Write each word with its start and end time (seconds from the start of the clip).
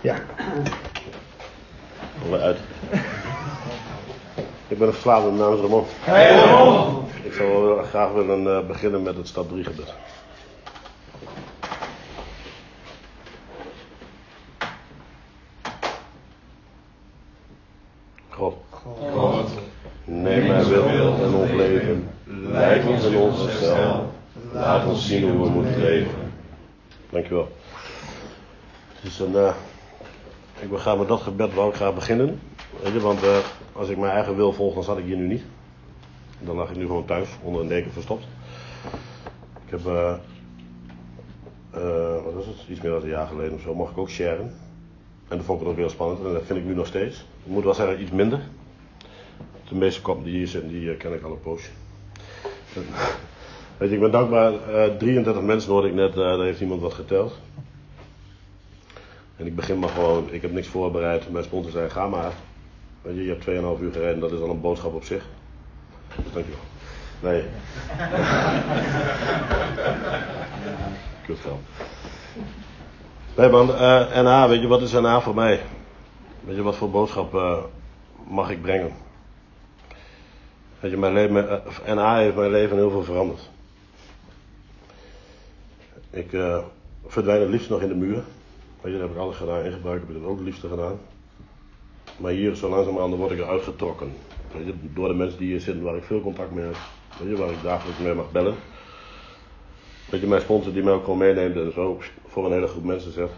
Ja. 0.00 0.16
Kom 2.22 2.34
uit. 2.34 2.58
Ik 4.68 4.78
ben 4.78 4.86
een 4.86 4.92
verslaafde 4.92 5.30
namens 5.30 5.60
Ramon. 5.60 5.84
Hey, 6.00 6.34
Ramon. 6.34 7.04
Ik 7.22 7.32
zou 7.32 7.84
graag 7.84 8.12
willen 8.12 8.42
uh, 8.42 8.66
beginnen 8.66 9.02
met 9.02 9.16
het 9.16 9.28
stap 9.28 9.48
3 9.48 9.64
gebed. 9.64 9.94
God. 18.28 18.54
God. 19.12 19.50
Neem 20.04 20.46
mijn 20.46 20.64
wil 20.64 21.14
en 21.22 21.34
ons 21.34 21.50
leven. 21.50 22.08
Leid 22.24 22.86
ons 22.86 23.04
in 23.04 23.16
ons 23.16 23.40
herstel. 23.40 24.12
Laat 24.52 24.86
ons 24.86 25.06
zien 25.06 25.30
hoe 25.30 25.42
we 25.42 25.48
moeten 25.48 25.80
leven. 25.80 26.32
Dankjewel. 27.10 27.48
Dus 29.02 29.18
een, 29.18 29.32
uh, 29.32 29.50
ik 30.60 30.78
ga 30.78 30.94
met 30.94 31.08
dat 31.08 31.20
gebed 31.20 31.54
wel 31.54 31.70
graag 31.70 31.94
beginnen. 31.94 32.40
Weet 32.82 32.92
je, 32.92 33.00
want 33.00 33.24
uh, 33.24 33.38
als 33.72 33.88
ik 33.88 33.96
mijn 33.96 34.12
eigen 34.12 34.36
wil 34.36 34.52
volg, 34.52 34.74
dan 34.74 34.82
zat 34.82 34.98
ik 34.98 35.04
hier 35.04 35.16
nu 35.16 35.26
niet. 35.26 35.42
Dan 36.40 36.56
lag 36.56 36.70
ik 36.70 36.76
nu 36.76 36.86
gewoon 36.86 37.04
thuis, 37.04 37.28
onder 37.42 37.60
een 37.60 37.68
deken 37.68 37.92
verstopt. 37.92 38.24
Ik 39.66 39.70
heb, 39.70 39.80
uh, 39.86 40.14
wat 42.24 42.34
was 42.34 42.46
het, 42.46 42.56
iets 42.68 42.80
meer 42.80 42.90
dan 42.90 43.02
een 43.02 43.08
jaar 43.08 43.26
geleden 43.26 43.54
of 43.54 43.60
zo, 43.60 43.74
mocht 43.74 43.90
ik 43.90 43.98
ook 43.98 44.10
sharen. 44.10 44.54
En 45.28 45.36
dat 45.36 45.46
vond 45.46 45.60
ik 45.60 45.66
ook 45.66 45.76
heel 45.76 45.88
spannend 45.88 46.24
en 46.24 46.32
dat 46.32 46.42
vind 46.44 46.58
ik 46.58 46.64
nu 46.64 46.74
nog 46.74 46.86
steeds. 46.86 47.16
Ik 47.18 47.52
moet 47.52 47.64
wel 47.64 47.74
zeggen, 47.74 48.02
iets 48.02 48.10
minder. 48.10 48.40
De 49.68 49.74
meeste 49.74 50.02
kop 50.02 50.24
die 50.24 50.36
hier 50.36 50.48
zitten, 50.48 50.70
die 50.70 50.96
ken 50.96 51.14
ik 51.14 51.22
al 51.22 51.30
een 51.30 51.40
poosje. 51.40 51.70
Weet 53.78 53.88
je, 53.88 53.94
ik 53.94 54.00
ben 54.00 54.10
dankbaar. 54.10 54.52
Uh, 54.52 54.96
33 54.96 55.42
mensen 55.42 55.72
hoorde 55.72 55.88
ik 55.88 55.94
net, 55.94 56.14
daar 56.14 56.40
heeft 56.40 56.60
iemand 56.60 56.80
wat 56.80 56.94
geteld. 56.94 57.38
En 59.38 59.46
ik 59.46 59.56
begin 59.56 59.78
maar 59.78 59.88
gewoon, 59.88 60.32
ik 60.32 60.42
heb 60.42 60.52
niks 60.52 60.68
voorbereid. 60.68 61.30
Mijn 61.30 61.44
sponsor 61.44 61.72
zei, 61.72 61.90
ga 61.90 62.06
maar. 62.06 62.32
Weet 63.02 63.16
je, 63.16 63.28
hebt 63.28 63.44
2,5 63.78 63.82
uur 63.82 63.92
gereden, 63.92 64.20
dat 64.20 64.32
is 64.32 64.40
al 64.40 64.50
een 64.50 64.60
boodschap 64.60 64.94
op 64.94 65.04
zich. 65.04 65.24
Dus 66.16 66.32
dankjewel. 66.32 66.60
Nee. 67.20 67.42
Kutgeld. 71.26 71.58
Nee 73.36 73.48
man, 73.48 73.70
uh, 73.70 74.22
NA, 74.22 74.48
weet 74.48 74.60
je, 74.60 74.66
wat 74.66 74.82
is 74.82 74.92
NA 74.92 75.20
voor 75.20 75.34
mij? 75.34 75.60
Weet 76.40 76.56
je, 76.56 76.62
wat 76.62 76.76
voor 76.76 76.90
boodschap 76.90 77.34
uh, 77.34 77.58
mag 78.26 78.50
ik 78.50 78.62
brengen? 78.62 78.92
Weet 80.80 80.90
je, 80.90 80.96
mijn 80.96 81.12
leven, 81.12 81.62
uh, 81.86 81.94
NA 81.94 82.16
heeft 82.16 82.36
mijn 82.36 82.50
leven 82.50 82.76
heel 82.76 82.90
veel 82.90 83.04
veranderd. 83.04 83.50
Ik 86.10 86.28
verdwijn 87.06 87.40
het 87.40 87.50
liefst 87.50 87.68
nog 87.68 87.80
in 87.80 87.88
de 87.88 87.94
muur. 87.94 88.22
Je, 88.84 88.90
dat 88.90 89.00
heb 89.00 89.10
ik 89.10 89.16
alles 89.16 89.36
gedaan. 89.36 89.64
In 89.64 89.72
gebruik 89.72 90.00
heb 90.00 90.08
ik 90.08 90.22
dat 90.22 90.30
ook 90.30 90.36
het 90.36 90.46
liefste 90.46 90.68
gedaan. 90.68 90.98
Maar 92.16 92.32
hier, 92.32 92.54
zo 92.54 92.68
langzamerhand, 92.68 93.14
word 93.14 93.30
ik 93.30 93.38
eruit 93.38 93.62
getrokken. 93.62 94.12
Je, 94.64 94.74
door 94.94 95.08
de 95.08 95.14
mensen 95.14 95.38
die 95.38 95.48
hier 95.48 95.60
zitten, 95.60 95.82
waar 95.82 95.96
ik 95.96 96.04
veel 96.04 96.20
contact 96.20 96.50
mee 96.50 96.64
heb. 96.64 96.76
Weet 97.18 97.28
je, 97.28 97.36
waar 97.36 97.50
ik 97.50 97.62
dagelijks 97.62 98.00
mee 98.00 98.14
mag 98.14 98.32
bellen. 98.32 98.54
Weet 100.10 100.20
je, 100.20 100.26
mijn 100.26 100.40
sponsor 100.40 100.72
die 100.72 100.82
mij 100.82 100.92
ook 100.92 101.04
gewoon 101.04 101.18
meeneemt 101.18 101.56
en 101.56 101.72
zo 101.72 102.00
voor 102.26 102.46
een 102.46 102.52
hele 102.52 102.66
groep 102.66 102.84
mensen 102.84 103.12
zet. 103.12 103.30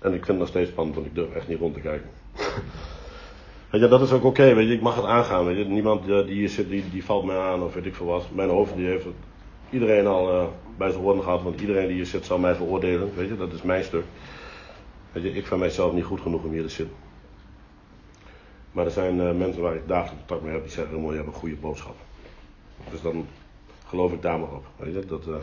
En 0.00 0.08
ik 0.08 0.24
vind 0.24 0.26
het 0.26 0.38
nog 0.38 0.48
steeds 0.48 0.70
spannend, 0.70 0.96
want 0.96 1.08
ik 1.08 1.14
durf 1.14 1.32
echt 1.32 1.48
niet 1.48 1.58
rond 1.58 1.74
te 1.74 1.80
kijken. 1.80 2.10
weet 3.70 3.80
je, 3.80 3.88
dat 3.88 4.00
is 4.00 4.12
ook 4.12 4.24
oké, 4.24 4.54
weet 4.54 4.68
je, 4.68 4.74
ik 4.74 4.80
mag 4.80 4.96
het 4.96 5.04
aangaan. 5.04 5.44
Weet 5.44 5.56
je, 5.56 5.64
niemand 5.64 6.08
uh, 6.08 6.26
die 6.26 6.34
hier 6.34 6.48
zit, 6.48 6.68
die, 6.68 6.84
die 6.90 7.04
valt 7.04 7.24
mij 7.24 7.38
aan 7.38 7.62
of 7.62 7.74
weet 7.74 7.86
ik 7.86 7.94
veel 7.94 8.06
wat. 8.06 8.26
Mijn 8.32 8.48
hoofd 8.48 8.76
die 8.76 8.86
heeft 8.86 9.04
het 9.04 9.14
iedereen 9.70 10.06
al 10.06 10.34
uh, 10.34 10.48
bij 10.76 10.90
zijn 10.90 11.02
woorden 11.02 11.22
gehad, 11.22 11.42
want 11.42 11.60
iedereen 11.60 11.86
die 11.86 11.96
hier 11.96 12.06
zit 12.06 12.24
zal 12.24 12.38
mij 12.38 12.54
veroordelen. 12.54 13.14
Weet 13.14 13.28
je, 13.28 13.36
dat 13.36 13.52
is 13.52 13.62
mijn 13.62 13.84
stuk. 13.84 14.04
Weet 15.12 15.22
je, 15.22 15.32
ik 15.32 15.46
vind 15.46 15.60
mijzelf 15.60 15.92
niet 15.92 16.04
goed 16.04 16.20
genoeg 16.20 16.44
om 16.44 16.52
hier 16.52 16.62
te 16.62 16.68
zitten. 16.68 16.96
Maar 18.72 18.84
er 18.84 18.90
zijn 18.90 19.16
uh, 19.16 19.32
mensen 19.32 19.62
waar 19.62 19.74
ik 19.74 19.88
dagelijks 19.88 20.18
contact 20.18 20.42
mee 20.42 20.52
heb 20.52 20.62
die 20.62 20.72
zeggen: 20.72 21.00
mooi, 21.00 21.16
je 21.16 21.22
hebt 21.22 21.34
een 21.34 21.40
goede 21.40 21.56
boodschap. 21.56 21.96
Dus 22.90 23.02
dan 23.02 23.26
geloof 23.86 24.12
ik 24.12 24.22
daar 24.22 24.38
maar 24.38 24.52
op. 24.52 24.66
Weet 24.76 24.94
je, 24.94 25.06
dat 25.06 25.26
uh, 25.26 25.34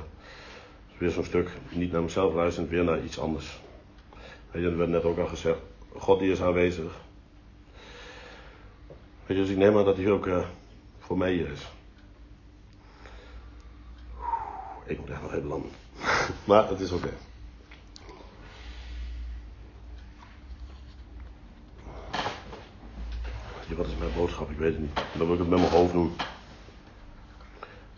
is 0.91 0.97
weer 0.97 1.09
zo'n 1.09 1.23
stuk. 1.23 1.49
Niet 1.71 1.91
naar 1.91 2.01
mezelf 2.01 2.33
luisteren, 2.33 2.69
weer 2.69 2.83
naar 2.83 3.03
iets 3.03 3.19
anders. 3.19 3.59
Weet 4.51 4.63
je, 4.63 4.69
er 4.69 4.77
werd 4.77 4.89
net 4.89 5.03
ook 5.03 5.17
al 5.17 5.27
gezegd: 5.27 5.57
God 5.97 6.19
die 6.19 6.31
is 6.31 6.41
aanwezig. 6.41 7.03
Weet 9.25 9.37
je, 9.37 9.43
dus 9.43 9.49
ik 9.49 9.57
neem 9.57 9.77
aan 9.77 9.85
dat 9.85 9.97
hij 9.97 10.11
ook 10.11 10.29
voor 10.99 11.17
mij 11.17 11.33
hier 11.33 11.49
is. 11.51 11.74
Ik 14.85 14.99
moet 14.99 15.09
echt 15.09 15.21
nog 15.21 15.33
even 15.33 15.47
landen. 15.47 15.71
maar 16.47 16.69
het 16.69 16.79
is 16.79 16.91
oké. 16.91 17.09
Wat 23.75 23.85
is 23.85 23.95
mijn 23.99 24.11
boodschap? 24.17 24.49
Ik 24.49 24.57
weet 24.57 24.71
het 24.71 24.79
niet. 24.79 24.95
Dan 25.17 25.25
wil 25.25 25.33
ik 25.33 25.39
het 25.39 25.49
met 25.49 25.59
mijn 25.59 25.71
hoofd 25.71 25.93
doen. 25.93 26.15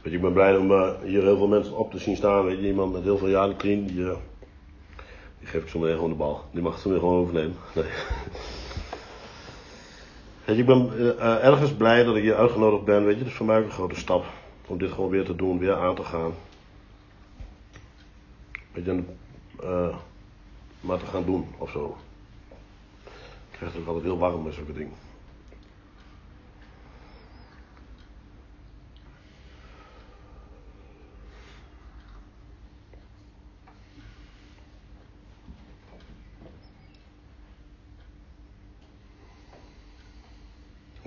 Weet 0.01 0.11
je, 0.11 0.11
ik 0.11 0.21
ben 0.21 0.33
blij 0.33 0.57
om 0.57 0.71
uh, 0.71 0.89
hier 1.03 1.21
heel 1.21 1.37
veel 1.37 1.47
mensen 1.47 1.77
op 1.77 1.91
te 1.91 1.97
zien 1.97 2.15
staan. 2.15 2.45
Weet 2.45 2.59
je, 2.59 2.67
iemand 2.67 2.93
met 2.93 3.03
heel 3.03 3.17
veel 3.17 3.27
jaren 3.27 3.57
clean, 3.57 3.85
die, 3.85 3.97
uh, 3.97 4.15
die 5.39 5.47
geef 5.47 5.61
ik 5.61 5.69
zo 5.69 5.79
meteen 5.79 5.95
gewoon 5.95 6.09
de 6.09 6.15
bal. 6.15 6.41
Die 6.51 6.61
mag 6.61 6.73
het 6.73 6.81
zo 6.81 6.89
weer 6.89 6.99
gewoon 6.99 7.19
overnemen. 7.19 7.55
Nee. 7.75 7.85
Weet 10.45 10.55
je, 10.55 10.61
ik 10.61 10.65
ben 10.67 10.91
uh, 10.95 11.45
ergens 11.45 11.73
blij 11.73 12.03
dat 12.03 12.15
ik 12.15 12.21
hier 12.21 12.35
uitgenodigd 12.35 12.83
ben. 12.83 13.05
Weet 13.05 13.13
je, 13.13 13.19
dat 13.19 13.27
is 13.27 13.37
voor 13.37 13.45
mij 13.45 13.57
ook 13.57 13.65
een 13.65 13.71
grote 13.71 13.95
stap. 13.95 14.25
Om 14.67 14.77
dit 14.77 14.91
gewoon 14.91 15.09
weer 15.09 15.25
te 15.25 15.35
doen, 15.35 15.59
weer 15.59 15.75
aan 15.75 15.95
te 15.95 16.03
gaan. 16.03 16.33
Weet 18.77 18.85
je, 18.85 19.03
maar 20.81 20.99
te 20.99 21.05
gaan 21.05 21.25
doen 21.25 21.47
of 21.57 21.71
zo. 21.71 21.97
Ik 23.03 23.11
krijg 23.51 23.71
het 23.71 23.81
ook 23.81 23.88
altijd 23.88 24.05
heel 24.05 24.17
warm 24.17 24.43
met 24.43 24.53
zulke 24.53 24.73
dingen. 24.73 24.93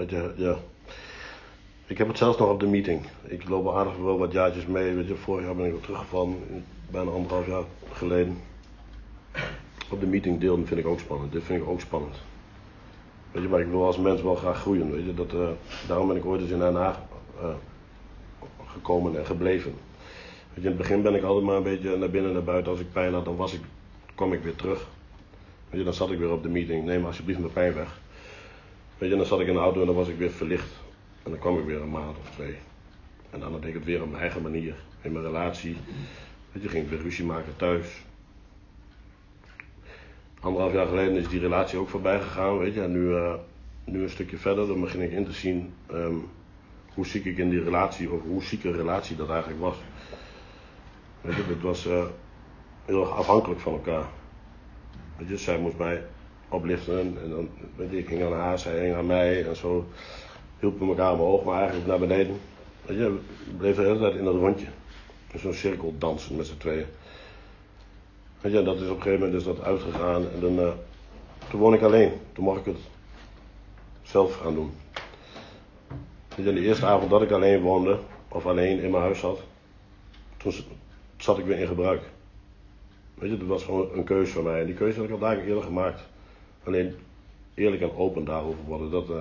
Je, 0.09 0.35
ja. 0.37 0.59
Ik 1.91 1.99
heb 1.99 2.09
het 2.09 2.19
zelfs 2.19 2.39
nog 2.39 2.49
op 2.51 2.61
de 2.61 2.67
meeting. 2.67 3.01
Ik 3.23 3.49
loop 3.49 3.67
al 3.67 3.79
aardig 3.79 3.97
wel 3.97 4.19
wat 4.19 4.33
jaartjes 4.33 4.67
mee. 4.67 4.95
Weet 4.95 5.09
je, 5.09 5.17
vorig 5.17 5.45
jaar 5.45 5.57
ben 5.57 5.67
ik 5.67 5.73
weer 5.73 5.81
teruggevallen, 5.81 6.37
bijna 6.91 7.11
anderhalf 7.11 7.47
jaar 7.47 7.63
geleden. 7.93 8.39
Op 9.91 10.01
de 10.01 10.07
meeting 10.07 10.41
deel 10.41 10.55
vind 10.65 10.81
ik 10.81 10.87
ook 10.87 10.99
spannend. 10.99 11.33
Dit 11.33 11.43
vind 11.43 11.63
ik 11.63 11.69
ook 11.69 11.81
spannend. 11.81 12.15
Weet 13.33 13.43
je, 13.43 13.49
maar 13.49 13.61
ik 13.61 13.67
wil 13.67 13.85
als 13.85 13.99
mens 13.99 14.23
wel 14.23 14.35
graag 14.35 14.61
groeien. 14.61 14.93
Weet 14.93 15.05
je, 15.05 15.15
dat, 15.15 15.33
uh, 15.33 15.49
daarom 15.89 16.09
ben 16.09 16.17
ik 16.17 16.25
ooit 16.25 16.41
eens 16.41 16.51
in 16.51 16.59
Den 16.59 16.75
Haag 16.75 17.01
uh, 17.43 17.49
gekomen 18.67 19.19
en 19.19 19.27
gebleven. 19.27 19.73
Weet 20.55 20.55
je, 20.55 20.61
in 20.61 20.67
het 20.67 20.77
begin 20.77 21.03
ben 21.03 21.15
ik 21.15 21.23
altijd 21.23 21.45
maar 21.45 21.57
een 21.57 21.63
beetje 21.63 21.97
naar 21.97 22.11
binnen 22.11 22.31
en 22.31 22.37
naar 22.37 22.45
buiten. 22.45 22.73
Als 22.73 22.81
ik 22.81 22.93
pijn 22.93 23.15
had, 23.15 23.25
dan 23.25 23.37
was 23.37 23.53
ik, 23.53 23.61
kwam 24.15 24.33
ik 24.33 24.43
weer 24.43 24.57
terug. 24.57 24.87
Weet 25.71 25.79
je, 25.79 25.85
dan 25.85 25.95
zat 25.95 26.11
ik 26.11 26.19
weer 26.19 26.33
op 26.33 26.43
de 26.43 26.49
meeting. 26.49 26.85
Neem 26.85 27.05
alsjeblieft 27.05 27.39
mijn 27.39 27.53
pijn 27.53 27.75
weg. 27.75 28.01
Weet 28.99 29.11
je, 29.11 29.17
dan 29.17 29.27
zat 29.27 29.41
ik 29.41 29.47
in 29.47 29.55
de 29.55 29.61
auto 29.61 29.81
en 29.81 29.87
dan 29.87 29.95
was 29.95 30.09
ik 30.09 30.19
weer 30.19 30.31
verlicht. 30.31 30.89
En 31.31 31.37
dan 31.37 31.45
kwam 31.45 31.59
ik 31.59 31.65
weer 31.65 31.83
een 31.83 31.91
maand 31.91 32.19
of 32.19 32.31
twee. 32.31 32.55
En 33.31 33.41
dan 33.41 33.53
deed 33.53 33.65
ik 33.65 33.75
het 33.75 33.85
weer 33.85 34.03
op 34.03 34.09
mijn 34.11 34.23
eigen 34.23 34.43
manier. 34.43 34.75
In 35.01 35.13
mijn 35.13 35.25
relatie. 35.25 35.77
Weet 36.53 36.63
je, 36.63 36.69
ging 36.69 36.85
ik 36.85 36.91
weer 36.91 37.01
ruzie 37.01 37.25
maken 37.25 37.57
thuis. 37.57 38.05
Anderhalf 40.41 40.73
jaar 40.73 40.87
geleden 40.87 41.17
is 41.17 41.29
die 41.29 41.41
relatie 41.41 41.79
ook 41.79 41.89
voorbij 41.89 42.21
gegaan, 42.21 42.59
weet 42.59 42.75
je. 42.75 42.83
En 42.83 42.93
nu, 42.93 43.01
uh, 43.01 43.35
nu 43.85 44.03
een 44.03 44.11
stukje 44.11 44.37
verder, 44.37 44.67
dan 44.67 44.81
begin 44.81 45.01
ik 45.01 45.11
in 45.11 45.25
te 45.25 45.33
zien 45.33 45.73
um, 45.93 46.29
hoe 46.95 47.07
ziek 47.07 47.25
ik 47.25 47.39
in 47.39 47.51
die 47.51 47.63
relatie, 47.63 48.11
of 48.11 48.23
hoe 48.23 48.43
zieke 48.43 48.73
relatie 48.73 49.17
dat 49.17 49.31
eigenlijk 49.31 49.61
was. 49.61 49.77
Weet 51.21 51.37
je, 51.37 51.43
het 51.43 51.63
was 51.63 51.87
uh, 51.87 52.05
heel 52.85 53.01
erg 53.01 53.11
afhankelijk 53.11 53.61
van 53.61 53.73
elkaar. 53.73 54.09
Weet 55.17 55.29
je, 55.29 55.37
zij 55.37 55.59
moest 55.59 55.77
mij 55.77 56.05
opliften. 56.49 57.19
En 57.23 57.31
dan, 57.31 57.49
weet 57.77 57.91
je, 57.91 57.99
ik 57.99 58.07
ging 58.07 58.23
aan 58.23 58.33
haar, 58.33 58.59
zij 58.59 58.81
ging 58.81 58.95
aan 58.95 59.07
mij. 59.07 59.47
En 59.47 59.57
zo 59.57 59.87
hielpen 60.61 60.89
elkaar 60.89 61.13
omhoog, 61.13 61.45
maar 61.45 61.59
eigenlijk 61.59 61.87
naar 61.87 61.99
beneden. 61.99 62.41
Weet 62.87 62.97
je, 62.97 63.13
we 63.45 63.53
bleven 63.59 63.83
de 63.83 63.89
hele 63.89 64.01
tijd 64.01 64.15
in 64.15 64.25
dat 64.25 64.35
rondje. 64.35 64.67
In 65.33 65.39
zo'n 65.39 65.55
cirkel 65.55 65.95
dansen 65.99 66.37
met 66.37 66.47
z'n 66.47 66.57
tweeën. 66.57 66.87
Weet 68.41 68.53
je, 68.53 68.63
dat 68.63 68.81
is 68.81 68.89
op 68.89 68.97
een 68.97 69.03
gegeven 69.03 69.27
moment 69.27 69.39
is 69.39 69.45
dat 69.45 69.63
uitgegaan. 69.63 70.31
En 70.31 70.41
dan, 70.41 70.59
uh, 70.59 70.73
toen 71.51 71.61
woon 71.61 71.75
ik 71.75 71.83
alleen. 71.83 72.13
Toen 72.33 72.45
mocht 72.45 72.59
ik 72.59 72.65
het 72.65 72.81
zelf 74.03 74.37
gaan 74.37 74.55
doen. 74.55 74.73
Weet 76.37 76.47
je, 76.47 76.53
de 76.53 76.61
eerste 76.61 76.87
avond 76.87 77.11
dat 77.11 77.23
ik 77.23 77.31
alleen 77.31 77.61
woonde, 77.61 77.99
of 78.29 78.47
alleen 78.47 78.81
in 78.81 78.91
mijn 78.91 79.03
huis 79.03 79.19
zat, 79.19 79.41
toen 80.37 80.53
zat 81.17 81.39
ik 81.39 81.45
weer 81.45 81.59
in 81.59 81.67
gebruik. 81.67 82.03
Weet 83.15 83.31
je, 83.31 83.37
dat 83.37 83.47
was 83.47 83.65
gewoon 83.65 83.89
een 83.93 84.05
keuze 84.05 84.33
voor 84.33 84.43
mij. 84.43 84.61
En 84.61 84.67
die 84.67 84.75
keuze 84.75 84.99
had 84.99 85.07
ik 85.07 85.13
al 85.13 85.19
dagen 85.19 85.45
eerder 85.45 85.63
gemaakt. 85.63 86.01
Alleen 86.65 86.95
eerlijk 87.55 87.83
en 87.83 87.97
open 87.97 88.25
daarover 88.25 88.65
worden, 88.67 88.91
dat, 88.91 89.11
uh, 89.11 89.21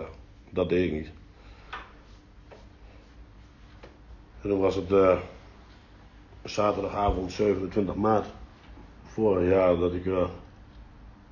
dat 0.49 0.69
deed 0.69 0.85
ik 0.85 0.91
niet. 0.91 1.11
En 4.41 4.49
toen 4.49 4.59
was 4.59 4.75
het 4.75 4.91
uh, 4.91 5.17
zaterdagavond 6.43 7.31
27 7.31 7.95
maart 7.95 8.25
vorig 9.03 9.49
jaar 9.49 9.77
dat 9.77 9.93
ik 9.93 10.05
uh, 10.05 10.27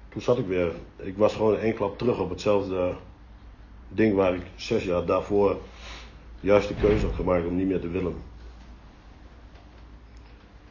toen 0.10 0.22
zat 0.22 0.38
ik 0.38 0.48
weer. 0.48 0.72
Ik 0.96 1.18
was 1.18 1.36
gewoon 1.36 1.58
één 1.58 1.74
klap 1.74 1.98
terug 1.98 2.20
op 2.20 2.30
hetzelfde 2.30 2.94
ding 3.88 4.16
waar 4.16 4.36
ik 4.36 4.46
zes 4.56 4.84
jaar 4.84 5.06
daarvoor 5.06 5.58
juist 6.40 6.68
de 6.68 6.76
keuze 6.76 7.06
had 7.06 7.16
gemaakt 7.16 7.46
om 7.46 7.56
niet 7.56 7.68
meer 7.68 7.80
te 7.80 7.90
willen. 7.90 8.16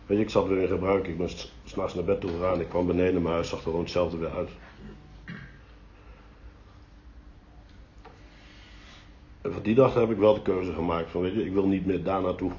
Weet 0.07 0.19
je, 0.19 0.25
ik 0.25 0.31
zat 0.31 0.47
weer 0.47 0.63
in 0.63 0.69
gebruik. 0.69 1.07
Ik 1.07 1.19
ben 1.19 1.31
s'nachts 1.65 1.95
naar 1.95 2.05
bed 2.05 2.21
toe 2.21 2.31
gegaan. 2.31 2.61
Ik 2.61 2.69
kwam 2.69 2.87
beneden, 2.87 3.23
mijn 3.23 3.35
huis 3.35 3.49
zag 3.49 3.59
er 3.59 3.65
gewoon 3.65 3.81
hetzelfde 3.81 4.17
weer 4.17 4.31
uit. 4.31 4.51
Van 9.53 9.63
die 9.63 9.75
dag 9.75 9.95
heb 9.95 10.11
ik 10.11 10.17
wel 10.17 10.35
de 10.35 10.43
keuze 10.43 10.73
gemaakt 10.73 11.11
van, 11.11 11.21
weet 11.21 11.35
je, 11.35 11.45
ik 11.45 11.53
wil 11.53 11.67
niet 11.67 11.87
meer 11.87 12.03
daar 12.03 12.23
naartoe. 12.23 12.51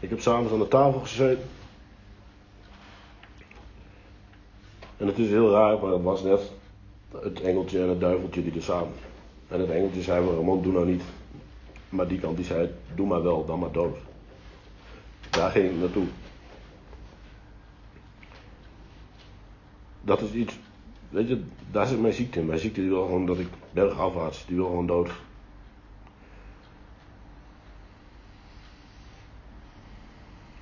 Ik 0.00 0.10
heb 0.10 0.20
s'avonds 0.20 0.52
aan 0.52 0.58
de 0.58 0.68
tafel 0.68 1.00
gezeten. 1.00 1.48
En 4.96 5.06
het 5.06 5.18
is 5.18 5.28
heel 5.28 5.50
raar, 5.50 5.78
maar 5.78 5.92
het 5.92 6.02
was 6.02 6.22
net 6.22 6.52
het 7.20 7.40
engeltje 7.40 7.82
en 7.82 7.88
het 7.88 8.00
duiveltje 8.00 8.42
die 8.42 8.54
er 8.54 8.62
samen. 8.62 8.92
En 9.48 9.60
het 9.60 9.70
engeltje 9.70 10.02
zei 10.02 10.26
Ramon, 10.26 10.62
doe 10.62 10.72
nou 10.72 10.86
niet. 10.86 11.02
Maar 11.88 12.08
die 12.08 12.20
kant 12.20 12.36
die 12.36 12.44
zei, 12.44 12.70
doe 12.94 13.06
maar 13.06 13.22
wel, 13.22 13.44
dan 13.44 13.58
maar 13.58 13.72
dood. 13.72 13.96
Daar 15.32 15.50
ging 15.50 15.70
ik 15.70 15.78
naartoe. 15.78 16.06
Dat 20.02 20.20
is 20.20 20.32
iets, 20.32 20.58
weet 21.08 21.28
je, 21.28 21.42
daar 21.70 21.86
zit 21.86 22.00
mijn 22.00 22.12
ziekte 22.12 22.40
in. 22.40 22.46
Mijn 22.46 22.58
ziekte 22.58 22.80
die 22.80 22.88
wil 22.88 23.04
gewoon 23.04 23.26
dat 23.26 23.38
ik 23.38 23.48
bergafwaarts, 23.70 24.46
die 24.46 24.56
wil 24.56 24.66
gewoon 24.66 24.86
dood. 24.86 25.10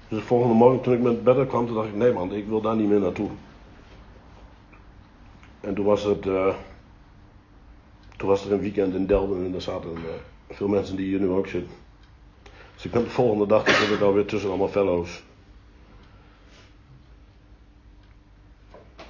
Dus 0.08 0.19
de 0.19 0.25
volgende 0.25 0.55
morgen 0.55 0.81
toen 0.81 0.94
ik 0.94 1.00
met 1.00 1.25
bed 1.25 1.46
kwam, 1.46 1.67
toen 1.67 1.75
dacht 1.75 1.88
ik, 1.88 1.94
nee 1.94 2.12
man, 2.12 2.34
ik 2.34 2.46
wil 2.46 2.61
daar 2.61 2.76
niet 2.76 2.88
meer 2.88 3.00
naartoe. 3.00 3.31
En 5.61 5.75
toen 5.75 5.84
was 5.84 6.02
het, 6.02 6.26
uh, 6.26 6.55
toen 8.17 8.28
was 8.28 8.44
er 8.44 8.52
een 8.52 8.61
weekend 8.61 8.94
in 8.94 9.06
Delden 9.06 9.44
en 9.44 9.52
daar 9.52 9.61
zaten 9.61 9.90
uh, 9.90 9.99
veel 10.49 10.69
mensen 10.69 10.96
die 10.96 11.06
hier 11.06 11.20
nu 11.20 11.28
ook 11.28 11.46
zitten. 11.46 11.72
Dus 12.81 12.88
ik 12.88 12.94
ben 12.94 13.05
de 13.05 13.11
volgende 13.11 13.47
dag, 13.47 13.65
dan 13.65 13.75
zit 13.75 13.91
ik 13.91 14.00
alweer 14.00 14.25
tussen 14.25 14.49
allemaal 14.49 14.69
fellows. 14.69 15.23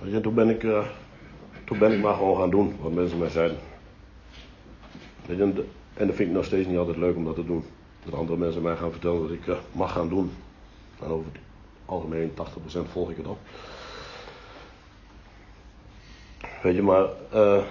En 0.03 0.23
toen 0.23 0.35
ben 0.35 0.49
ik, 0.49 0.63
uh, 0.63 0.87
toen 1.65 1.79
ben 1.79 1.93
ik 1.93 2.01
maar 2.01 2.15
gewoon 2.15 2.37
gaan 2.37 2.51
doen 2.51 2.77
wat 2.81 2.93
mensen 2.93 3.19
mij 3.19 3.29
zeiden. 3.29 3.59
Je, 5.27 5.43
en 5.95 6.07
dat 6.07 6.17
vind 6.17 6.29
ik 6.29 6.31
nog 6.31 6.45
steeds 6.45 6.67
niet 6.67 6.79
altijd 6.79 6.97
leuk 6.97 7.17
om 7.17 7.25
dat 7.25 7.35
te 7.35 7.45
doen. 7.45 7.65
Dat 8.05 8.15
andere 8.15 8.39
mensen 8.39 8.63
mij 8.63 8.77
gaan 8.77 8.91
vertellen 8.91 9.23
dat 9.23 9.31
ik 9.31 9.57
mag 9.73 9.93
gaan 9.93 10.09
doen. 10.09 10.33
En 11.01 11.11
over 11.11 11.27
het 11.33 11.41
algemeen 11.85 12.31
80% 12.31 12.91
volg 12.93 13.11
ik 13.11 13.17
het 13.17 13.27
op. 13.27 13.39
Weet 16.63 16.75
je, 16.75 16.83
maar 16.83 17.09
uh, 17.35 17.63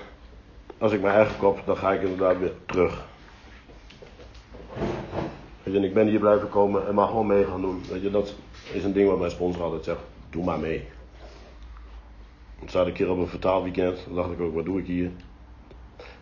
als 0.78 0.92
ik 0.92 1.01
mijn 1.01 1.16
eigen 1.16 1.38
kop, 1.38 1.62
dan 1.66 1.78
ga 1.78 1.92
ik 1.92 2.01
inderdaad 2.01 2.38
weer 2.38 2.54
terug. 2.66 3.08
En 5.75 5.83
ik 5.83 5.94
ben 5.94 6.07
hier 6.07 6.19
blijven 6.19 6.50
komen 6.50 6.88
en 6.88 6.94
mag 6.94 7.10
gewoon 7.10 7.27
mee 7.27 7.45
gaan 7.45 7.62
doen. 7.62 7.81
Weet 7.89 8.01
je, 8.01 8.12
dat 8.12 8.36
is 8.74 8.83
een 8.83 8.94
ding 8.94 9.10
wat 9.10 9.19
mijn 9.19 9.31
sponsor 9.31 9.63
altijd 9.63 9.83
zegt. 9.83 10.00
Doe 10.30 10.44
maar 10.44 10.60
mee. 10.60 10.83
Toen 12.60 12.69
zat 12.69 12.88
ik 12.88 12.98
hier 12.98 13.10
op 13.10 13.18
een 13.18 13.27
vertaalweekend. 13.27 14.04
Toen 14.04 14.16
dacht 14.16 14.31
ik 14.31 14.39
ook, 14.39 14.54
wat 14.54 14.66
doe 14.66 14.80
ik 14.80 14.86
hier? 14.86 15.12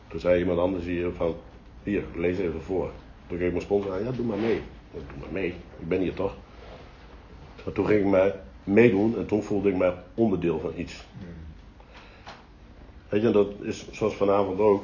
Toen 0.07 0.19
zei 0.19 0.39
iemand 0.39 0.59
anders 0.59 0.85
hier 0.85 1.11
van, 1.11 1.35
hier, 1.83 2.03
lees 2.15 2.37
even 2.37 2.61
voor. 2.61 2.89
Toen 3.27 3.37
kreeg 3.37 3.51
mijn 3.51 3.63
sponsor 3.63 3.93
aan, 3.93 4.03
ja, 4.03 4.11
doe 4.11 4.25
maar 4.25 4.37
mee. 4.37 4.61
Doe 4.91 5.01
maar 5.19 5.31
mee, 5.31 5.53
ik 5.79 5.87
ben 5.87 6.01
hier 6.01 6.13
toch. 6.13 6.35
Maar 7.63 7.73
toen 7.73 7.85
ging 7.85 7.99
ik 7.99 8.05
mij 8.05 8.35
meedoen 8.63 9.17
en 9.17 9.25
toen 9.25 9.43
voelde 9.43 9.69
ik 9.69 9.77
mij 9.77 9.93
onderdeel 10.13 10.59
van 10.59 10.71
iets. 10.75 11.05
Weet 13.09 13.21
je, 13.21 13.31
dat 13.31 13.47
is 13.61 13.91
zoals 13.91 14.15
vanavond 14.15 14.59
ook. 14.59 14.83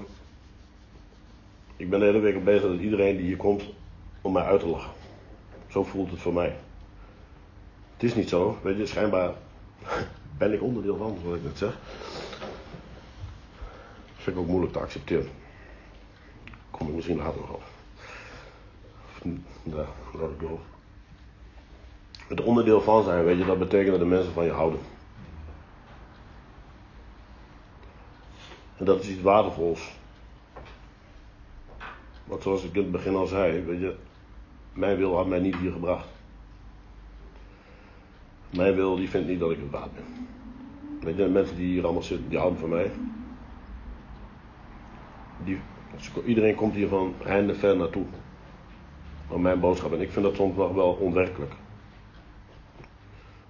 Ik 1.78 1.90
ben 1.90 2.00
de 2.00 2.06
hele 2.06 2.20
week 2.20 2.36
al 2.36 2.42
bezig 2.42 2.62
dat 2.62 2.80
iedereen 2.80 3.18
die 3.18 3.26
hier 3.26 3.38
komt 3.38 3.64
om 4.24 4.34
mij 4.34 4.44
uit 4.44 4.60
te 4.60 4.68
lachen. 4.68 4.92
Zo 5.68 5.84
voelt 5.84 6.12
het 6.12 6.20
voor 6.20 6.34
mij. 6.34 6.56
Het 7.94 8.04
is 8.04 8.16
niet 8.16 8.30
zo, 8.30 8.58
weet 8.62 8.78
je, 8.78 8.86
schijnbaar 8.86 9.34
ben 10.38 10.54
ik 10.54 10.62
onderdeel 10.62 10.98
van, 10.98 11.18
zoals 11.22 11.38
ik 11.38 11.44
net 11.44 11.58
zeg. 11.58 11.78
Dat 14.16 14.24
vind 14.24 14.36
ik 14.36 14.42
ook 14.42 14.48
moeilijk 14.48 14.74
te 14.74 14.80
accepteren. 14.80 15.32
Kom 16.72 16.88
ik 16.88 16.94
misschien 16.94 17.18
later 17.18 17.40
nog 17.40 17.50
op. 17.50 17.64
Ja, 19.64 19.86
laat 20.20 20.30
ik 20.30 20.40
door. 20.40 20.60
Het 22.28 22.42
onderdeel 22.42 22.82
van 22.82 23.04
zijn, 23.04 23.24
weet 23.24 23.38
je, 23.38 23.46
dat 23.46 23.60
betekent 23.60 23.90
dat 23.90 24.00
de 24.00 24.06
mensen 24.06 24.34
van 24.34 24.46
je 24.46 24.52
houden. 24.52 24.80
En 28.78 28.86
dat 28.86 29.02
is 29.02 29.10
iets 29.10 29.22
waardevols. 29.22 29.92
Want 32.26 32.44
zoals 32.44 32.64
ik 32.64 32.76
in 32.76 32.82
het 32.82 32.92
begin 32.92 33.16
al 33.16 33.26
zei, 33.26 33.62
weet 33.62 33.80
je, 33.80 33.96
mijn 34.74 34.98
wil 34.98 35.16
had 35.16 35.28
mij 35.28 35.40
niet 35.40 35.56
hier 35.56 35.72
gebracht. 35.72 36.08
Mijn 38.50 38.76
wil 38.76 38.96
die 38.96 39.10
vindt 39.10 39.28
niet 39.28 39.40
dat 39.40 39.52
ik 39.52 39.58
het 39.60 39.72
waard 39.72 39.94
ben. 39.94 40.28
Weet 41.02 41.16
je, 41.16 41.24
de 41.24 41.30
mensen 41.30 41.56
die 41.56 41.68
hier 41.68 41.84
allemaal 41.84 42.04
zitten, 42.04 42.30
die 42.30 42.38
houden 42.38 42.60
van 42.60 42.70
mij. 42.70 42.92
Die, 45.44 45.60
iedereen 46.26 46.56
komt 46.56 46.74
hier 46.74 46.88
van 46.88 47.14
heinde 47.24 47.56
ver 47.56 47.78
naartoe. 47.78 48.06
Om 49.28 49.42
mijn 49.42 49.60
boodschap. 49.60 49.94
En 49.94 50.02
ik 50.02 50.12
vind 50.12 50.26
dat 50.26 50.36
soms 50.36 50.58
nog 50.58 50.74
wel 50.74 50.92
onwerkelijk. 50.92 51.52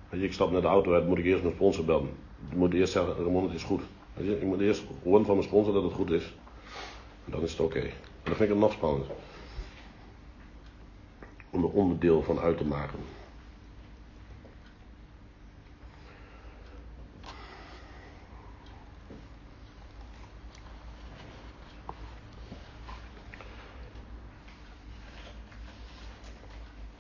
Weet 0.10 0.20
je, 0.20 0.28
ik 0.28 0.34
stap 0.34 0.52
naar 0.52 0.62
de 0.62 0.68
auto 0.68 0.94
uit, 0.94 1.08
moet 1.08 1.18
ik 1.18 1.26
eerst 1.26 1.44
mijn 1.44 1.56
sponsor 1.56 1.86
bellen. 1.86 2.10
Ik 2.50 2.58
moet 2.58 2.74
eerst 2.74 2.94
zeggen, 2.94 3.16
Ramon, 3.16 3.44
het 3.44 3.54
is 3.54 3.64
goed. 3.64 3.82
Weet 4.14 4.28
je, 4.28 4.40
ik 4.40 4.44
moet 4.44 4.60
eerst 4.60 4.84
horen 5.04 5.26
van 5.26 5.36
mijn 5.36 5.48
sponsor 5.48 5.74
dat 5.74 5.84
het 5.84 5.94
goed 5.94 6.12
is. 6.12 6.34
En 7.26 7.32
dan 7.32 7.42
is 7.42 7.52
het 7.52 7.60
oké. 7.60 7.80
En 7.80 7.90
dan 8.24 8.36
vind 8.36 8.40
ik 8.40 8.50
het 8.50 8.58
nog 8.58 8.72
spannender. 8.72 9.08
Om 11.54 11.64
er 11.64 11.70
onderdeel 11.70 12.22
van 12.22 12.40
uit 12.40 12.58
te 12.58 12.66
maken. 12.66 13.00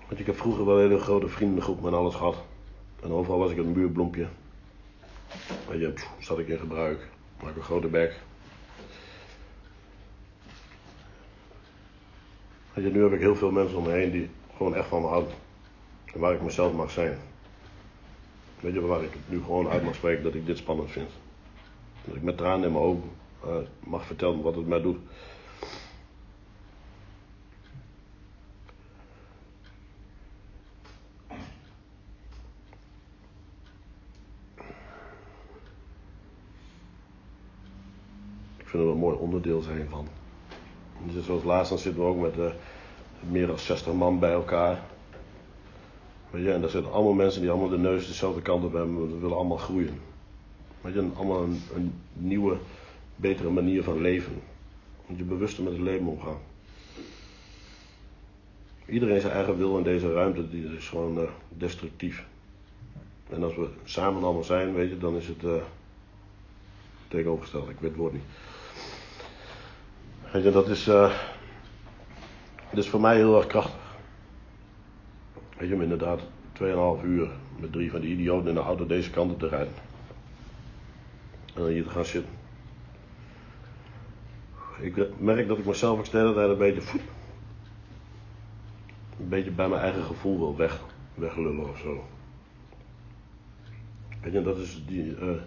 Want 0.08 0.20
ik 0.20 0.25
heb 0.25 0.38
vroeger 0.38 0.66
wel 0.66 0.75
een 0.75 0.89
hele 0.89 1.00
grote 1.00 1.28
vriendengroep 1.28 1.82
met 1.82 1.94
alles 1.94 2.16
gehad. 2.16 2.36
En 3.01 3.12
overal 3.12 3.39
was 3.39 3.51
ik 3.51 3.58
een 3.58 3.72
muurbloempje. 3.72 4.28
Weet 5.68 5.80
je, 5.80 5.94
zat 6.20 6.39
ik 6.39 6.48
in 6.48 6.60
gebruik. 6.60 7.08
Maak 7.44 7.56
een 7.56 7.62
grote 7.62 7.88
bek. 7.88 8.20
Weet 12.74 12.86
je, 12.86 12.92
nu 12.92 13.04
heb 13.04 13.12
ik 13.12 13.20
heel 13.20 13.36
veel 13.36 13.51
mensen 13.51 13.78
om 13.78 13.84
me 13.84 13.92
heen 13.92 14.12
die 14.12 14.30
gewoon 14.58 14.76
echt 14.76 14.88
van 14.88 15.02
me 15.02 15.08
houden. 15.08 15.34
En 16.14 16.20
waar 16.20 16.34
ik 16.34 16.42
mezelf 16.42 16.74
mag 16.74 16.92
zijn. 16.92 17.18
Weet 18.60 18.74
je, 18.74 18.82
waar 18.82 19.04
ik 19.04 19.14
nu 19.26 19.42
gewoon 19.44 19.68
uit 19.68 19.84
mag 19.84 19.96
spreken 19.96 20.24
dat 20.24 20.34
ik 20.34 20.46
dit 20.46 20.58
spannend 20.58 20.92
vind. 20.92 21.10
Dat 22.06 22.16
ik 22.16 22.22
met 22.22 22.38
tranen 22.38 22.66
in 22.66 22.72
mijn 22.72 22.84
ogen 22.84 23.10
uh, 23.46 23.56
mag 23.80 24.06
vertellen 24.06 24.42
wat 24.42 24.56
het 24.56 24.68
mij 24.68 24.82
doet. 24.82 24.98
vind 38.74 38.86
het 38.86 38.94
een 38.94 39.00
mooi 39.00 39.18
onderdeel 39.18 39.62
zijn 39.62 39.90
van. 39.90 40.08
Dus 41.06 41.26
zoals 41.26 41.44
laatst 41.44 41.70
dan 41.70 41.80
zitten 41.80 42.02
we 42.02 42.08
ook 42.08 42.22
met 42.22 42.38
uh, 42.38 42.46
meer 43.30 43.48
dan 43.48 43.60
60 43.60 43.94
man 43.94 44.20
bij 44.20 44.32
elkaar. 44.32 44.82
Weet 46.30 46.44
je, 46.44 46.51
en 46.51 46.62
daar 46.62 46.70
zitten 46.70 46.92
allemaal 46.92 47.13
mensen 47.13 47.42
die 47.42 47.50
allemaal 47.50 47.70
de 47.70 47.77
neus 47.77 48.08
dezelfde 48.08 48.42
kant 48.42 48.63
op 48.63 48.74
hebben. 48.74 49.12
We 49.12 49.20
willen 49.20 49.38
allemaal 49.38 49.58
groeien. 49.58 50.00
Weet 50.82 50.94
je, 50.94 51.10
allemaal 51.15 51.44
een, 51.44 51.94
nieuwe, 52.13 52.58
betere 53.15 53.50
manier 53.50 53.84
van 53.84 54.01
leven. 54.01 54.42
Moet 55.06 55.18
je 55.18 55.24
bewuster 55.24 55.63
met 55.63 55.74
het 55.74 55.82
leven 55.82 56.08
omgaan. 56.08 56.38
Iedereen 58.86 59.22
zijn 59.22 59.34
eigen 59.34 59.58
wil 59.58 59.77
in 59.77 59.84
deze 59.84 60.13
ruimte 60.13 60.50
die 60.50 60.75
is 60.75 60.89
gewoon 60.89 61.18
uh, 61.18 61.30
destructief. 61.50 62.25
En 63.30 63.44
als 63.44 63.56
we 63.56 63.68
samen 63.84 64.24
allemaal 64.24 64.44
zijn, 64.44 64.74
weet 64.74 64.89
je, 64.89 64.98
dan 64.98 65.15
is 65.15 65.27
het 65.27 65.44
uh, 65.44 65.53
tegenovergesteld. 67.08 67.70
Ik 67.70 67.80
weet 67.80 67.89
het 67.89 68.00
woord 68.00 68.13
niet. 68.13 68.24
Weet 70.32 70.44
je, 70.44 70.51
dat 70.51 70.68
is, 70.68 70.88
uh, 70.88 71.13
is 72.77 72.89
voor 72.89 73.01
mij 73.01 73.15
heel 73.15 73.38
erg 73.38 73.48
krachtig. 73.48 73.82
Weet 75.58 75.70
je, 75.70 75.75
om 75.75 75.82
inderdaad 75.82 76.20
2,5 77.01 77.06
uur 77.06 77.30
met 77.60 77.72
drie 77.72 77.92
van 77.92 78.01
die 78.01 78.13
idioten 78.13 78.48
in 78.48 78.56
de 78.56 78.62
auto 78.62 78.86
deze 78.86 79.10
kant 79.10 79.32
op 79.32 79.39
te 79.39 79.48
rijden. 79.48 79.74
En 81.56 81.62
dan 81.62 81.68
hier 81.68 81.84
te 81.84 81.89
gaan 81.89 82.06
zitten. 82.06 82.32
Ik 84.80 85.20
merk 85.20 85.48
dat 85.48 85.58
ik 85.58 85.65
mezelf 85.65 86.00
ook 86.00 86.06
steeds 86.06 86.36
een 86.38 86.58
beetje, 86.58 87.00
een 89.20 89.30
beetje 89.30 89.51
bij 89.51 89.68
mijn 89.68 89.82
eigen 89.82 90.03
gevoel 90.03 90.38
wil 90.38 90.56
weg, 90.56 90.80
weglullen 91.13 91.70
of 91.70 91.77
zo. 91.77 92.03
Weet 94.22 94.34
je, 94.34 94.42
dat 94.42 94.58
is 94.58 94.84
die, 94.88 95.03
uh, 95.03 95.42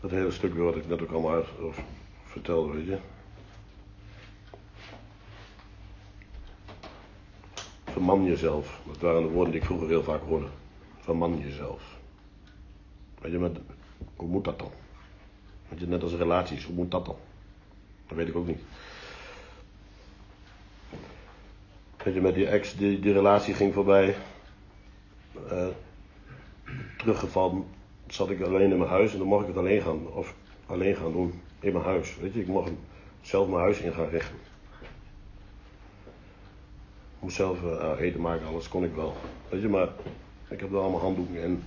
dat 0.00 0.10
hele 0.10 0.30
stuk 0.30 0.54
wat 0.54 0.76
ik 0.76 0.88
net 0.88 1.02
ook 1.02 1.10
allemaal 1.10 1.44
of, 1.60 1.82
vertelde, 2.24 2.72
weet 2.72 2.86
je. 2.86 2.98
Verman 7.94 8.24
jezelf. 8.24 8.80
Dat 8.86 8.98
waren 8.98 9.22
de 9.22 9.28
woorden 9.28 9.52
die 9.52 9.60
ik 9.60 9.66
vroeger 9.66 9.88
heel 9.88 10.02
vaak 10.02 10.22
hoorde. 10.22 10.46
Verman 11.00 11.38
jezelf. 11.38 11.82
Weet 13.20 13.32
je, 13.32 13.38
met, 13.38 13.58
hoe 14.16 14.28
moet 14.28 14.44
dat 14.44 14.58
dan? 14.58 14.70
Weet 15.68 15.80
je, 15.80 15.86
net 15.86 16.02
als 16.02 16.14
relaties, 16.14 16.64
hoe 16.64 16.74
moet 16.74 16.90
dat 16.90 17.06
dan? 17.06 17.16
Dat 18.06 18.16
weet 18.16 18.28
ik 18.28 18.36
ook 18.36 18.46
niet. 18.46 18.60
Weet 22.04 22.14
je, 22.14 22.20
met 22.20 22.34
die 22.34 22.46
ex, 22.46 22.76
die, 22.76 23.00
die 23.00 23.12
relatie 23.12 23.54
ging 23.54 23.74
voorbij. 23.74 24.16
Uh, 25.52 25.66
teruggevallen, 26.98 27.64
zat 28.06 28.30
ik 28.30 28.40
alleen 28.40 28.70
in 28.70 28.78
mijn 28.78 28.90
huis 28.90 29.12
en 29.12 29.18
dan 29.18 29.26
mocht 29.26 29.42
ik 29.42 29.48
het 29.48 29.56
alleen 29.56 29.82
gaan, 29.82 30.06
of 30.06 30.34
alleen 30.66 30.96
gaan 30.96 31.12
doen 31.12 31.40
in 31.60 31.72
mijn 31.72 31.84
huis. 31.84 32.16
Weet 32.16 32.34
je, 32.34 32.40
ik 32.40 32.46
mocht 32.46 32.70
zelf 33.20 33.48
mijn 33.48 33.62
huis 33.62 33.78
in 33.78 33.92
gaan 33.92 34.08
richten. 34.08 34.38
Moest 37.24 37.36
zelf 37.36 37.62
uh, 37.62 38.00
eten 38.00 38.20
maken, 38.20 38.46
alles 38.46 38.68
kon 38.68 38.84
ik 38.84 38.94
wel. 38.94 39.14
Weet 39.48 39.62
je, 39.62 39.68
maar 39.68 39.88
ik 40.48 40.60
heb 40.60 40.70
wel 40.70 40.82
allemaal 40.82 41.00
handdoeken 41.00 41.42
en 41.42 41.62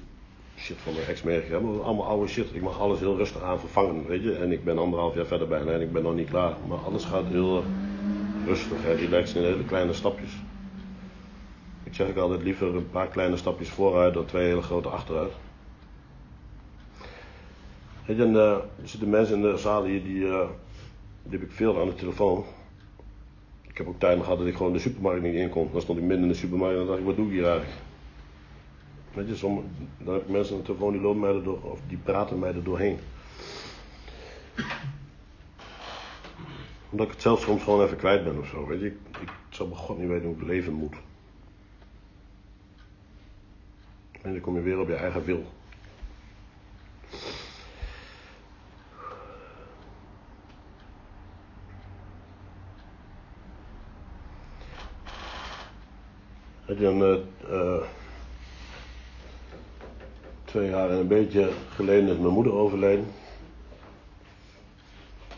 shit 0.58 0.78
van 0.78 0.94
mijn 0.94 1.06
ex 1.06 1.24
meegegeven. 1.24 1.84
Allemaal 1.84 2.06
oude 2.06 2.28
shit. 2.28 2.56
Ik 2.56 2.62
mag 2.62 2.80
alles 2.80 3.00
heel 3.00 3.18
rustig 3.18 3.42
aan 3.42 3.60
vervangen, 3.60 4.08
weet 4.08 4.24
je. 4.24 4.36
En 4.36 4.52
ik 4.52 4.64
ben 4.64 4.78
anderhalf 4.78 5.16
jaar 5.16 5.26
verder 5.26 5.48
bijna 5.48 5.72
en 5.72 5.82
ik 5.82 5.92
ben 5.92 6.04
nog 6.04 6.16
niet 6.16 6.30
klaar. 6.30 6.56
Maar 6.68 6.78
alles 6.78 7.06
gaat 7.06 7.26
heel 7.26 7.64
rustig, 8.46 8.84
hè, 8.84 8.94
relaxed 8.94 9.36
in 9.36 9.44
hele 9.44 9.66
kleine 9.66 9.94
stapjes. 9.94 10.32
Ik 11.84 11.94
zeg 11.94 12.08
ik 12.08 12.18
altijd 12.18 12.44
liever 12.44 12.76
een 12.76 12.90
paar 12.90 13.08
kleine 13.08 13.38
stapjes 13.38 13.70
vooruit 13.70 14.14
dan 14.14 14.26
twee 14.26 14.48
hele 14.48 14.62
grote 14.62 14.90
achteruit. 14.90 15.32
Weet 18.06 18.18
je, 18.18 18.24
en, 18.24 18.34
uh, 18.34 18.52
er 18.52 18.64
zitten 18.84 19.10
mensen 19.10 19.36
in 19.36 19.42
de 19.42 19.58
zaal 19.58 19.84
hier 19.84 20.04
die, 20.04 20.20
die 21.24 21.40
heb 21.40 21.42
ik 21.42 21.52
veel 21.52 21.80
aan 21.80 21.88
de 21.88 21.96
telefoon. 21.96 22.46
Ik 23.78 23.86
heb 23.86 23.94
ook 23.94 24.00
tijden 24.00 24.24
gehad 24.24 24.38
dat 24.38 24.48
ik 24.48 24.56
gewoon 24.56 24.74
de 24.74 24.80
supermarkt 24.80 25.22
niet 25.22 25.34
in 25.34 25.50
kon. 25.50 25.70
Dan 25.72 25.82
stond 25.82 25.98
ik 25.98 26.04
midden 26.04 26.26
in 26.26 26.32
de 26.32 26.38
supermarkt 26.38 26.80
en 26.80 26.86
dacht 26.86 27.00
ik, 27.00 27.06
wat 27.06 27.16
doe 27.16 27.26
ik 27.26 27.32
hier 27.32 27.46
eigenlijk? 27.46 27.82
Weet 29.14 29.40
je, 29.40 29.48
ik 29.98 30.28
mensen 30.28 30.56
aan 30.56 30.62
de 30.62 30.66
telefoon 30.66 30.92
die 30.92 31.02
lopen 31.02 31.20
mij 31.20 31.34
erdoor, 31.34 31.62
of 31.62 31.80
die 31.88 31.98
praten 31.98 32.40
mij 32.40 32.54
er 32.54 32.64
doorheen. 32.64 32.98
Omdat 36.90 37.06
ik 37.06 37.12
het 37.12 37.22
zelf 37.22 37.42
soms 37.42 37.64
gewoon 37.64 37.84
even 37.84 37.98
kwijt 37.98 38.24
ben 38.24 38.40
of 38.40 38.48
zo. 38.48 38.68
Weet 38.68 38.80
je, 38.80 38.86
ik, 38.86 38.98
ik 39.22 39.30
zou 39.50 39.70
bij 39.70 39.78
God 39.78 39.98
niet 39.98 40.08
weten 40.08 40.28
hoe 40.28 40.36
ik 40.36 40.48
leven 40.48 40.74
moet. 40.74 40.96
En 44.22 44.32
dan 44.32 44.42
kom 44.42 44.56
je 44.56 44.62
weer 44.62 44.80
op 44.80 44.88
je 44.88 44.96
eigen 44.96 45.24
wil. 45.24 45.46
Weet 56.68 56.78
je, 56.78 56.86
een, 56.86 57.26
uh, 57.50 57.84
twee 60.46 60.70
jaar 60.70 60.90
en 60.90 60.98
een 60.98 61.08
beetje 61.08 61.52
geleden 61.70 62.10
is 62.10 62.18
mijn 62.18 62.34
moeder 62.34 62.54
overleden. 62.54 63.06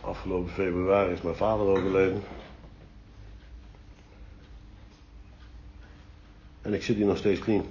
Afgelopen 0.02 0.52
februari 0.52 1.12
is 1.12 1.22
mijn 1.22 1.36
vader 1.36 1.66
overleden. 1.66 2.22
En 6.62 6.74
ik 6.74 6.84
zit 6.84 6.96
hier 6.96 7.06
nog 7.06 7.18
steeds 7.18 7.40
clean. 7.40 7.66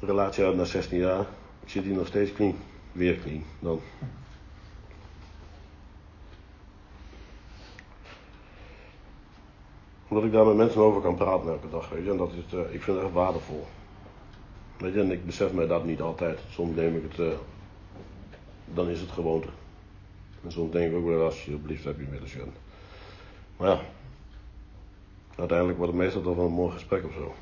relatie 0.00 0.44
uit 0.44 0.56
na 0.56 0.64
16 0.64 0.98
jaar. 0.98 1.26
Ik 1.62 1.68
zit 1.68 1.84
hier 1.84 1.94
nog 1.94 2.06
steeds 2.06 2.32
clean. 2.32 2.54
Weer 2.92 3.18
clean 3.20 3.44
dan. 3.58 3.80
Omdat 10.10 10.26
ik 10.26 10.32
daar 10.32 10.46
met 10.46 10.56
mensen 10.56 10.80
over 10.80 11.00
kan 11.00 11.14
praten 11.14 11.50
elke 11.50 11.70
dag, 11.70 11.88
weet 11.88 12.04
je. 12.04 12.10
En 12.10 12.16
dat 12.16 12.32
is, 12.32 12.54
uh, 12.54 12.60
ik 12.60 12.82
vind 12.82 12.96
het 12.96 13.06
echt 13.06 13.14
waardevol. 13.14 13.66
Weet 14.78 14.94
je, 14.94 15.00
en 15.00 15.10
ik 15.10 15.26
besef 15.26 15.52
mij 15.52 15.66
dat 15.66 15.84
niet 15.84 16.00
altijd. 16.00 16.38
Soms 16.48 16.76
neem 16.76 16.96
ik 16.96 17.02
het, 17.02 17.18
uh, 17.18 17.32
dan 18.64 18.88
is 18.88 19.00
het 19.00 19.10
gewoonte. 19.10 19.48
En 20.44 20.52
soms 20.52 20.72
denk 20.72 20.90
ik 20.90 20.98
ook 20.98 21.06
wel, 21.06 21.24
alsjeblieft 21.24 21.84
heb 21.84 21.98
je 21.98 22.06
medicijn. 22.10 22.52
Maar 23.56 23.68
ja, 23.68 23.80
uiteindelijk 25.36 25.78
wordt 25.78 25.92
het 25.92 26.02
meestal 26.02 26.22
toch 26.22 26.36
wel 26.36 26.46
een 26.46 26.52
mooi 26.52 26.72
gesprek 26.72 27.04
of 27.04 27.12
zo. 27.12 27.34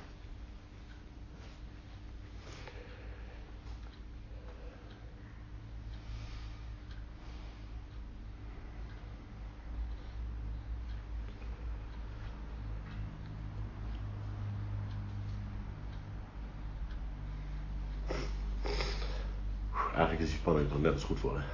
Eigenlijk 19.99 20.27
is 20.27 20.31
die 20.31 20.41
spanning 20.43 20.69
toch 20.69 20.81
net 20.81 20.93
als 20.93 21.05
goed 21.05 21.19
voor. 21.19 21.39
Hè? 21.39 21.45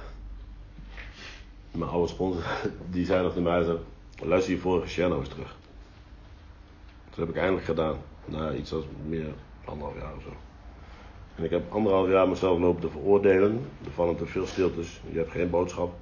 Mijn 1.71 1.91
oude 1.91 2.07
sponsor, 2.07 2.43
die 2.89 3.05
zei 3.05 3.23
nog 3.23 3.33
tegen 3.33 3.43
mij, 3.43 3.77
luister 4.21 4.53
je 4.53 4.59
vorige 4.59 4.87
share 4.87 5.07
nou 5.07 5.19
eens 5.19 5.29
terug. 5.29 5.55
Dat 7.09 7.19
heb 7.19 7.29
ik 7.29 7.35
eindelijk 7.35 7.65
gedaan. 7.65 7.97
Na 8.25 8.53
iets 8.53 8.73
als 8.73 8.85
meer 9.07 9.33
anderhalf 9.65 9.99
jaar 9.99 10.15
of 10.15 10.21
zo. 10.21 10.33
En 11.35 11.43
ik 11.43 11.49
heb 11.49 11.71
anderhalf 11.71 12.09
jaar 12.09 12.29
mezelf 12.29 12.59
lopen 12.59 12.81
te 12.81 12.89
veroordelen. 12.89 13.65
Er 13.85 13.91
vallen 13.91 14.15
te 14.15 14.25
veel 14.25 14.45
stiltes. 14.45 15.01
Je 15.11 15.17
hebt 15.17 15.31
geen 15.31 15.49
boodschap. 15.49 15.93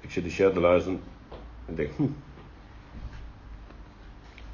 Ik 0.00 0.10
zit 0.10 0.22
die 0.22 0.32
share 0.32 0.52
te 0.52 0.60
luisteren. 0.60 1.00
En 1.66 1.74
denk, 1.74 1.90
hm. 1.96 2.06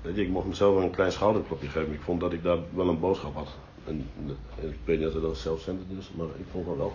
Weet 0.02 0.16
je, 0.16 0.22
ik 0.22 0.28
mocht 0.28 0.46
mezelf 0.46 0.82
een 0.82 0.90
klein 0.90 1.12
schouderklopje 1.12 1.68
geven. 1.68 1.92
Ik 1.92 2.00
vond 2.00 2.20
dat 2.20 2.32
ik 2.32 2.42
daar 2.42 2.58
wel 2.74 2.88
een 2.88 3.00
boodschap 3.00 3.34
had. 3.34 3.48
En, 3.86 4.08
ik 4.60 4.78
weet 4.84 4.98
niet 4.98 5.08
of 5.08 5.14
dat 5.22 5.36
zelfcentered 5.36 5.98
is, 5.98 6.10
maar 6.16 6.26
ik 6.26 6.46
vond 6.50 6.66
dat 6.66 6.76
wel. 6.76 6.92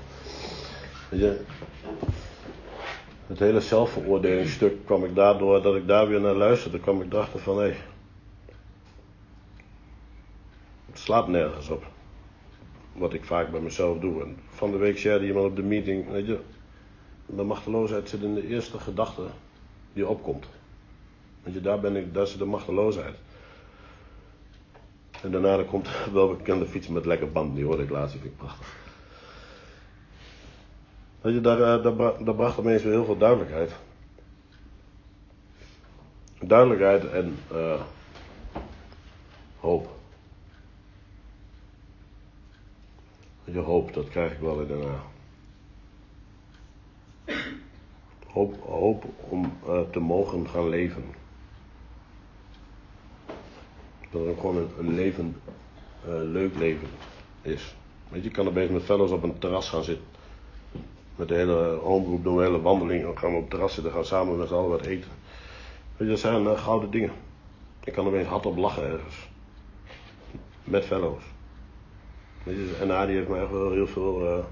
Weet 1.10 1.20
je, 1.20 1.42
het 3.28 3.40
hele 3.40 3.62
zelfveroordelingsstuk 3.62 4.86
kwam 4.86 5.06
ik 5.06 5.16
daardoor 5.16 5.62
dat 5.62 5.76
ik 5.76 5.88
daar 5.88 6.08
weer 6.08 6.22
naar 6.22 6.36
luisterde, 6.36 6.80
kwam 6.80 7.02
ik 7.02 7.14
erachter 7.14 7.40
van 7.40 7.58
hé, 7.58 7.64
hey, 7.64 7.78
het 10.86 11.00
slaat 11.00 11.28
nergens 11.28 11.70
op. 11.70 11.86
Wat 12.94 13.14
ik 13.14 13.26
vaak 13.26 13.52
bij 13.52 13.60
mezelf 13.60 14.00
doe. 14.00 14.22
En 14.24 14.38
van 14.50 14.72
de 14.72 14.78
week 14.78 14.98
shared 14.98 15.22
iemand 15.22 15.46
op 15.46 15.56
de 15.56 15.64
meeting, 15.64 16.10
weet 16.10 16.26
je, 16.26 16.40
de 17.26 17.44
machteloosheid 17.44 18.10
zit 18.10 18.22
in 18.22 18.34
de 18.34 18.48
eerste 18.48 18.80
gedachte 18.80 19.24
die 19.94 20.08
opkomt. 20.08 20.46
Weet 21.44 21.54
je, 21.54 21.62
daar 21.62 21.80
ben 21.80 21.96
ik, 21.96 22.14
daar 22.14 22.28
zit 22.28 22.40
de 22.40 22.46
machteloosheid. 22.46 23.16
En 25.22 25.32
daarna 25.32 25.64
komt 25.64 25.90
wel 26.14 26.36
bekende 26.36 26.66
fietsen 26.66 26.94
met 26.94 27.06
lekker 27.06 27.32
band. 27.32 27.56
Die 27.56 27.66
hoorde 27.66 27.84
ik 27.84 27.90
laatst, 27.90 28.16
ik 28.16 28.38
prachtig. 28.38 28.80
Je, 31.24 31.42
daar, 31.42 31.62
eh, 31.62 31.84
daar, 32.26 32.36
bracht 32.36 32.58
opeens 32.58 32.84
weer 32.84 32.92
heel 32.92 33.06
veel 33.06 33.18
duidelijkheid. 33.18 33.72
Duidelijkheid 36.40 37.10
en 37.10 37.38
uh, 37.52 37.82
hoop. 39.60 39.90
Je 43.44 43.60
hoop, 43.60 43.94
dat 43.94 44.10
krijg 44.10 44.32
ik 44.32 44.40
wel 44.40 44.62
in 44.62 44.68
daarna. 44.68 45.02
Hoop, 48.28 48.64
hoop 48.64 49.06
om 49.30 49.58
uh, 49.68 49.82
te 49.92 50.00
mogen 50.00 50.50
gaan 50.50 50.70
leven. 50.70 51.21
Dat 54.12 54.26
het 54.26 54.40
gewoon 54.40 54.70
een, 54.80 54.94
leven, 54.94 55.36
uh, 56.08 56.14
leuk 56.14 56.58
leven 56.58 56.88
is. 57.42 57.76
Weet 58.10 58.24
je, 58.24 58.32
kan 58.32 58.56
er 58.56 58.72
met 58.72 58.84
fellows 58.84 59.12
op 59.12 59.24
een 59.24 59.40
terras 59.40 59.70
gaan 59.70 59.84
zitten. 59.84 60.06
Met 61.16 61.28
de 61.28 61.34
hele 61.34 61.80
homegroep 61.84 62.24
doen 62.24 62.36
we 62.36 62.44
hele 62.44 62.62
wandeling. 62.62 63.04
Dan 63.04 63.18
gaan 63.18 63.32
we 63.32 63.38
op 63.38 63.50
terras 63.50 63.74
zitten, 63.74 63.92
gaan 63.92 64.06
samen 64.06 64.38
met 64.38 64.48
z'n 64.48 64.54
allen 64.54 64.70
wat 64.70 64.86
eten. 64.86 65.12
Weet 65.98 66.08
je, 66.08 66.14
dat 66.14 66.20
zijn 66.20 66.44
uh, 66.44 66.60
gouden 66.60 66.92
dingen. 66.92 67.12
Ik 67.84 67.94
kan 67.94 68.08
er 68.08 68.16
eens 68.16 68.28
hard 68.28 68.46
op 68.46 68.58
lachen 68.58 68.84
ergens. 68.84 69.30
Met 70.64 70.86
fellows. 70.86 71.24
Weet 72.44 72.56
je, 72.56 72.78
en 72.82 72.92
Adi 72.92 73.14
heeft 73.14 73.28
mij 73.28 73.42
echt 73.42 73.52
wel 73.52 73.72
heel 73.72 73.88
veel, 73.88 74.46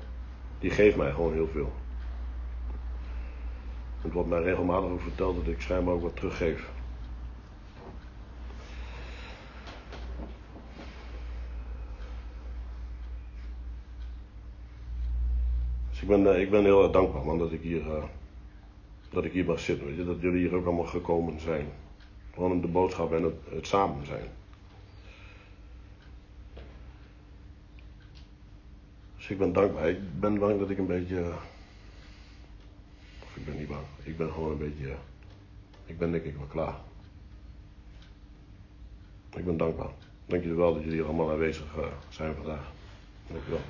die 0.59 0.71
geeft 0.71 0.95
mij 0.95 1.11
gewoon 1.11 1.33
heel 1.33 1.47
veel. 1.47 1.71
Het 4.01 4.13
wordt 4.13 4.29
mij 4.29 4.41
regelmatig 4.41 4.89
ook 4.89 5.01
verteld 5.01 5.35
dat 5.35 5.53
ik 5.53 5.61
schijnbaar 5.61 5.93
ook 5.93 6.01
wat 6.01 6.15
teruggeef. 6.15 6.69
Ben, 16.09 16.33
eh, 16.33 16.41
ik 16.41 16.49
ben 16.49 16.63
heel 16.63 16.83
erg 16.83 16.91
dankbaar 16.91 17.25
man 17.25 17.37
dat 17.37 17.51
ik 17.51 17.61
hier, 17.61 17.85
uh, 17.85 18.03
dat 19.09 19.25
ik 19.25 19.31
hier 19.31 19.45
mag 19.45 19.59
zitten. 19.59 19.87
Weet 19.87 19.95
je? 19.95 20.05
Dat 20.05 20.21
jullie 20.21 20.39
hier 20.39 20.55
ook 20.55 20.65
allemaal 20.65 20.85
gekomen 20.85 21.39
zijn. 21.39 21.67
Gewoon 22.33 22.61
de 22.61 22.67
boodschap 22.67 23.13
en 23.13 23.23
het, 23.23 23.67
samen 23.67 24.05
zijn. 24.05 24.25
Dus 29.17 29.29
ik 29.29 29.37
ben 29.37 29.53
dankbaar. 29.53 29.89
Ik 29.89 30.19
ben 30.19 30.39
bang 30.39 30.59
dat 30.59 30.69
ik 30.69 30.77
een 30.77 30.87
beetje. 30.87 31.31
Of 33.23 33.35
ik 33.35 33.45
ben 33.45 33.57
niet 33.57 33.67
bang. 33.67 33.85
Ik 34.03 34.17
ben 34.17 34.31
gewoon 34.31 34.51
een 34.51 34.57
beetje. 34.57 34.95
Ik 35.85 35.97
ben 35.97 36.11
denk 36.11 36.23
ik 36.23 36.35
wel 36.35 36.45
klaar. 36.45 36.75
Ik 39.35 39.45
ben 39.45 39.57
dankbaar. 39.57 39.89
Dank 40.25 40.41
jullie 40.41 40.57
wel 40.57 40.73
dat 40.73 40.83
jullie 40.83 40.97
hier 40.97 41.07
allemaal 41.07 41.31
aanwezig 41.31 41.65
zijn 42.09 42.35
vandaag. 42.35 42.71
Dank 43.27 43.43
je 43.45 43.51
wel. 43.51 43.61